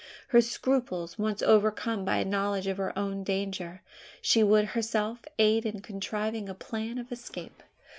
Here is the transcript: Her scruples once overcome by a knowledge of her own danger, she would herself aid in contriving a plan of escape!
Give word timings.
Her 0.29 0.41
scruples 0.41 1.19
once 1.19 1.43
overcome 1.43 2.05
by 2.05 2.17
a 2.17 2.25
knowledge 2.25 2.65
of 2.65 2.77
her 2.77 2.91
own 2.97 3.23
danger, 3.23 3.83
she 4.19 4.41
would 4.41 4.65
herself 4.73 5.19
aid 5.37 5.63
in 5.63 5.79
contriving 5.81 6.49
a 6.49 6.55
plan 6.55 6.97
of 6.97 7.11
escape! 7.11 7.61